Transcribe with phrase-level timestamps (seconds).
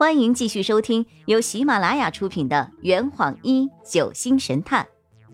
[0.00, 4.88] 欢迎继续收听由喜马拉雅出品的《圆谎一九星神探》，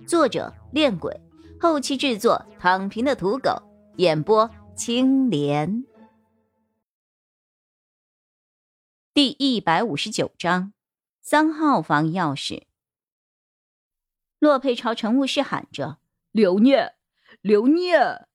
[0.09, 1.21] 作者：恋鬼，
[1.61, 3.63] 后期制作：躺平的土狗，
[3.99, 5.85] 演播：青莲。
[9.15, 10.73] 第一百五十九章，
[11.23, 12.65] 三号房钥匙。
[14.41, 15.99] 洛佩朝乘务室喊着
[16.33, 16.95] ：“刘念，
[17.41, 18.27] 刘念！”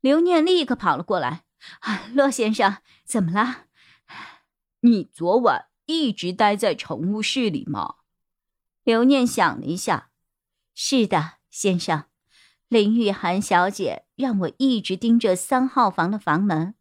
[0.00, 1.44] 刘念立刻跑了过来
[1.80, 3.64] ：“啊，洛先生，怎么了？”
[4.86, 7.96] 你昨晚一直待在乘务室里吗？
[8.84, 10.12] 刘念想了一下，
[10.76, 12.04] 是的，先生。
[12.68, 16.76] 林玉涵小姐让我一直盯着三号房的房门，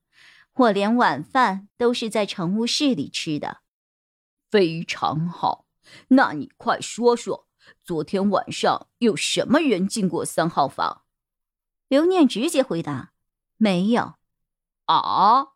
[0.53, 3.61] 我连晚饭都是在乘务室里吃的。
[4.51, 5.65] 非常好，
[6.09, 7.47] 那你快说说，
[7.83, 11.05] 昨天晚上有什么人进过三号房？
[11.87, 13.13] 刘念直接回答：
[13.57, 14.13] 没有。
[14.85, 15.53] 啊？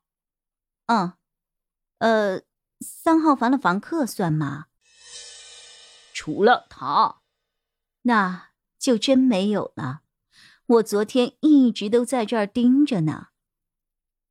[0.88, 1.14] 嗯。
[2.00, 2.42] 呃，
[2.82, 4.66] 三号房的房客算吗？
[6.14, 7.22] 除了他，
[8.02, 10.02] 那就真没有了。
[10.66, 13.28] 我昨天一直都在这儿盯着呢。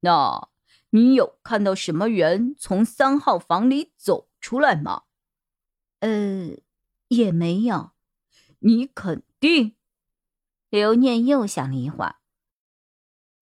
[0.00, 0.48] 那
[0.91, 5.05] 你有看到什么人从三号房里走出来吗？
[6.00, 6.56] 呃，
[7.08, 7.92] 也没有。
[8.60, 9.77] 你肯定？
[10.69, 12.16] 刘念又想了一会儿。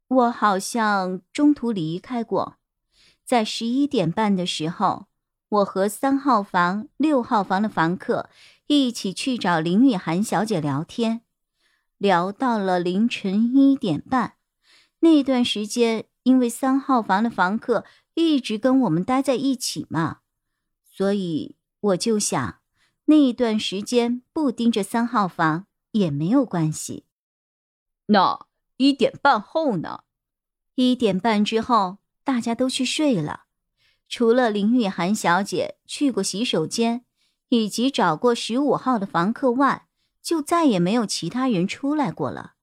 [0.09, 2.59] 我好像中途离开过。
[3.27, 5.07] 在十一点半的时候，
[5.49, 8.31] 我和三号房、六号房的房客
[8.69, 11.23] 一起去找林雨涵小姐聊天，
[11.99, 14.35] 聊到了凌晨一点半。
[15.01, 20.21] 那段时间，因为三号房的房客一直跟我们待在一起嘛，
[20.85, 22.61] 所以我就想，
[23.07, 27.05] 那段时间不盯着三号房也没有关系。
[28.07, 28.47] 那
[28.77, 30.05] 一点半后呢？
[30.77, 31.99] 一点半之后。
[32.27, 33.45] 大家都去睡了，
[34.09, 37.05] 除了林雨涵小姐去过洗手间，
[37.51, 39.87] 以及找过十五号的房客外，
[40.21, 42.55] 就再也没有其他人出来过了。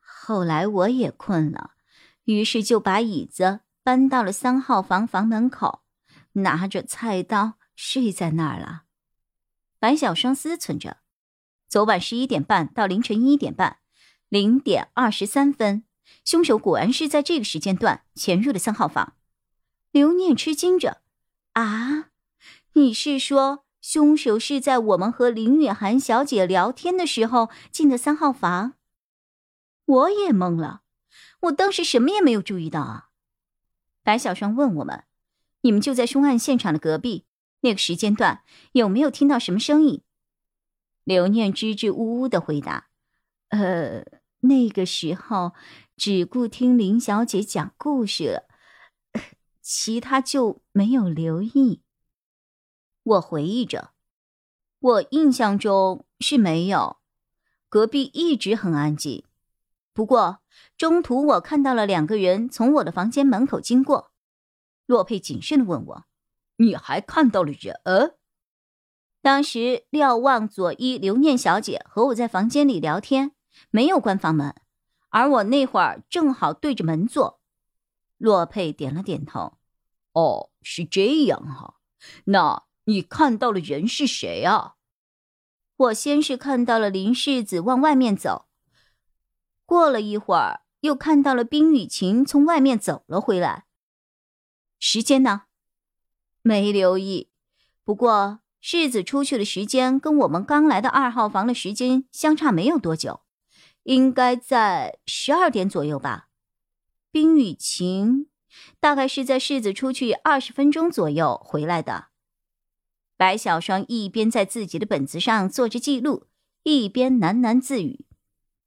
[0.00, 1.74] 后来我也困了，
[2.24, 5.84] 于是就把椅子搬到了三号房房门口，
[6.32, 8.82] 拿着菜刀睡在那儿了。
[9.78, 10.96] 白小双思忖着，
[11.68, 13.78] 昨晚十一点半到凌晨一点半，
[14.28, 15.84] 零点二十三分。
[16.24, 19.14] 凶手果然是在这个时间段潜入了三号房。
[19.90, 21.02] 刘念吃惊着
[21.54, 22.10] ：“啊，
[22.72, 28.74] 你是说凶手是在我们和林雨涵小姐聊天的时候进的三号房？”
[29.86, 30.82] 我也懵了，
[31.42, 33.10] 我当时什么也没有注意到啊。
[34.02, 35.04] 白小双问我们
[35.62, 37.24] ：“你们就在凶案现场的隔壁，
[37.60, 38.42] 那个时间段
[38.72, 40.02] 有没有听到什么声音？”
[41.04, 42.88] 刘念支支吾吾的回答
[43.50, 44.04] ：“呃，
[44.44, 45.52] 那个时候。”
[45.96, 48.42] 只顾听林小姐讲故事了，
[49.62, 51.82] 其他就没有留意。
[53.04, 53.92] 我回忆着，
[54.80, 56.96] 我印象中是没有，
[57.68, 59.22] 隔壁一直很安静。
[59.92, 60.40] 不过
[60.76, 64.10] 中途我看到了两个人从我的房间门口经过。
[64.86, 66.04] 洛佩谨慎的问我
[66.58, 67.80] ：“你还看到了人？”
[69.22, 73.33] 当时瞭望左一刘念小姐和我在房间里聊天，
[73.70, 74.54] 没有关房门。
[75.10, 77.40] 而我那会儿正好对着门坐，
[78.18, 79.58] 洛佩点了点头。
[80.12, 81.76] 哦，是这样哈。
[82.26, 84.74] 那你看到了人是谁啊？
[85.76, 88.46] 我先是看到了林世子往外面走，
[89.66, 93.66] 过了一会儿又看到了冰雨晴从外面走了回来。
[94.78, 95.46] 时间呢？
[96.42, 97.30] 没留意。
[97.82, 103.23] 不过世子出去的时间跟我们刚来的二号房的时间相差没有多久。
[103.84, 106.28] 应该在十二点左右吧。
[107.10, 108.26] 冰雨晴
[108.80, 112.08] 大概是在世子出去二十分钟左右回来的。
[113.16, 116.26] 白小双一边在自己的本子上做着记录，
[116.64, 118.06] 一边喃喃自语：“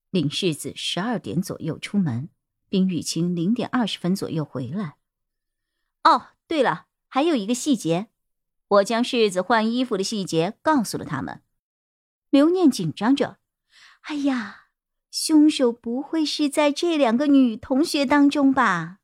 [0.10, 2.30] 林世子十二点左右出门，
[2.70, 4.96] 冰雨晴零点二十分左右回来。”
[6.06, 8.08] 哦，对了，还有一个细节，
[8.70, 11.42] 我将世子换衣服的细节告诉了他们。
[12.30, 13.40] 刘念紧张着
[14.04, 14.67] ：“哎呀！”
[15.20, 19.00] 凶手不会是在这两个女同学当中吧？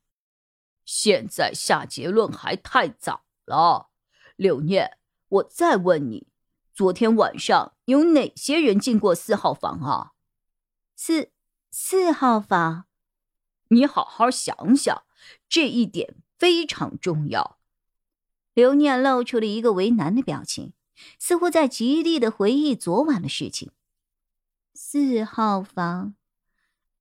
[0.84, 3.90] 现在下结论还太早了。
[4.36, 4.96] 柳念，
[5.28, 6.28] 我再问你，
[6.72, 10.12] 昨天晚上有哪些人进过四号房啊？
[10.94, 11.32] 四
[11.72, 12.84] 四号房，
[13.70, 15.02] 你好好想想，
[15.48, 17.58] 这一点非常重要。
[18.52, 20.74] 刘念露出了一个为难的表情，
[21.18, 23.72] 似乎在极力的回忆昨晚的事情。
[24.94, 26.14] 四号房，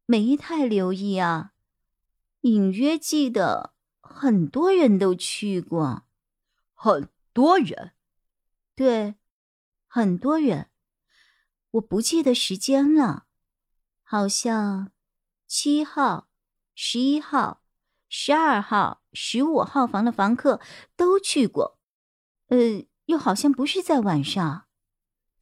[0.07, 1.51] 没太留意啊，
[2.41, 6.01] 隐约记得很多人都去过，
[6.73, 7.91] 很多人。
[8.73, 9.13] 对，
[9.85, 10.71] 很多人。
[11.69, 13.27] 我不记得时间了，
[14.01, 14.91] 好像
[15.45, 16.27] 七号、
[16.73, 17.61] 十一号、
[18.09, 20.59] 十二号、十五号房的房客
[20.95, 21.77] 都去过。
[22.47, 22.57] 呃，
[23.05, 24.65] 又好像不是在晚上。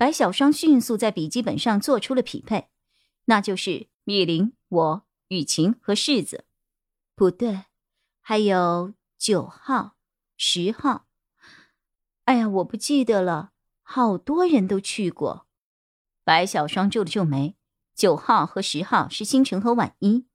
[0.01, 2.69] 白小双迅速在笔记本上做出了匹配，
[3.25, 6.45] 那就是米林、我、雨晴和世子。
[7.13, 7.65] 不对，
[8.19, 9.97] 还有九号、
[10.35, 11.05] 十号。
[12.23, 13.51] 哎呀，我不记得了，
[13.83, 15.45] 好多人都去过。
[16.23, 17.55] 白小双皱了皱眉，
[17.93, 20.25] 九号和十号是星辰和婉一。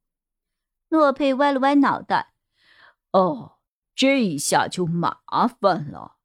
[0.88, 2.34] 洛佩歪了歪脑袋，
[3.10, 3.56] 哦，
[3.96, 6.18] 这一下就麻烦了，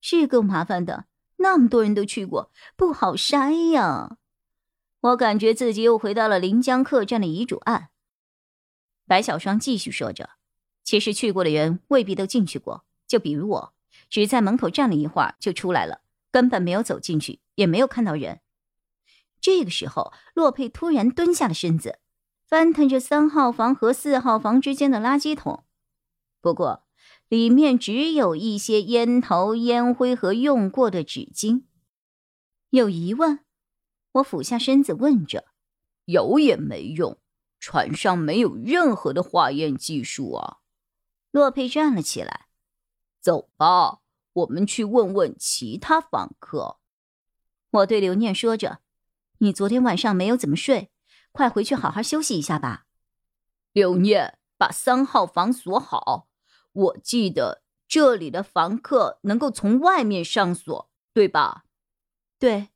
[0.00, 1.04] 是够麻烦的。
[1.38, 4.18] 那么多人都去过，不好筛呀。
[5.00, 7.88] 我感觉自己又回到了临江客栈的遗嘱案。
[9.06, 10.30] 白小双继续说着
[10.84, 13.74] ：“其实去过的人未必都进去过，就比如我，
[14.10, 18.40] 只在门口站了一会儿就出来了，根本没有走进去，也没有看到人。”
[19.40, 22.00] 这个时候，洛佩突然蹲下了身子，
[22.44, 25.62] 翻腾着三号房和四号房之间的垃圾桶。
[26.40, 26.82] 不过，
[27.28, 31.64] 里面只有一些烟头、烟灰和用过的纸巾。
[32.70, 33.40] 有疑问？
[34.12, 35.46] 我俯下身子问着。
[36.06, 37.18] 有也没用，
[37.60, 40.58] 船上没有任何的化验技术啊。
[41.30, 42.46] 洛佩站了起来，
[43.20, 44.00] 走吧，
[44.32, 46.78] 我们去问问其他访客。
[47.70, 48.80] 我对刘念说着。
[49.40, 50.90] 你昨天晚上没有怎么睡，
[51.30, 52.86] 快回去好好休息一下吧。
[53.72, 56.27] 刘念，把三号房锁好。
[56.78, 61.64] 我记得这里的房客能够从外面上锁，对吧？
[62.38, 62.68] 对。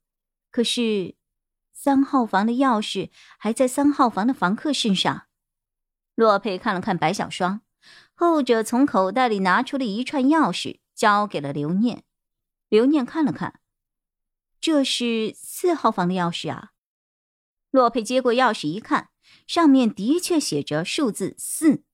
[0.50, 1.14] 可是，
[1.72, 5.28] 三号房的钥匙还在三号房的房客身上。
[6.14, 7.62] 洛佩看了看白小双，
[8.12, 12.04] 后者从口袋里拿出了一串钥匙，交给了刘念。
[12.68, 13.60] 刘念看了看。
[14.60, 16.72] 这是四号房的钥匙啊！
[17.70, 19.10] 洛佩接过钥匙一看，
[19.46, 21.84] 上面的确写着数字四。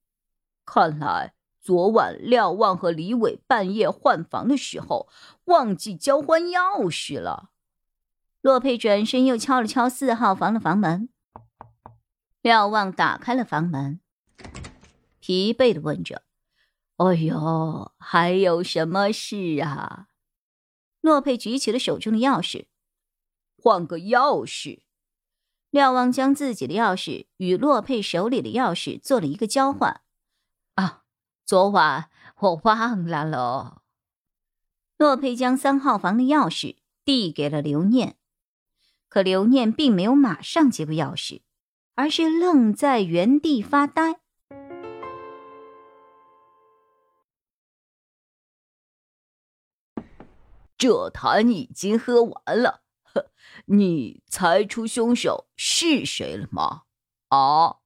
[0.64, 1.34] 看来
[1.68, 5.06] 昨晚廖望和李伟半夜换房的时候
[5.44, 7.50] 忘记交换钥匙了。
[8.40, 11.10] 洛佩转身又敲了敲四号房的房门。
[12.40, 14.00] 廖望打开了房门，
[15.20, 16.22] 疲惫的问着
[16.96, 20.06] ：“哎呦，还有什么事啊？”
[21.02, 22.64] 洛佩举起了手中的钥匙，
[23.62, 24.80] 换个钥匙。
[25.68, 30.00] 廖望将自己的钥匙与洛佩手里的钥匙做了一个交换。
[31.48, 32.10] 昨晚
[32.40, 33.78] 我忘了喽。
[34.98, 38.16] 洛佩将三号房的钥匙递给了刘念，
[39.08, 41.40] 可刘念并没有马上接过钥匙，
[41.94, 44.20] 而是愣在原地发呆。
[50.76, 53.30] 这坛已经喝完了，呵，
[53.64, 56.82] 你猜出凶手是谁了吗？
[57.28, 57.78] 啊，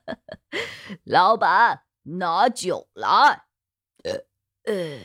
[1.04, 3.46] 老板，拿酒来。
[4.04, 4.24] 呃
[4.64, 5.00] 呃，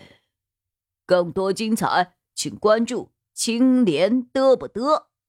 [1.05, 5.07] 更多精彩，请关注青莲嘚不嘚。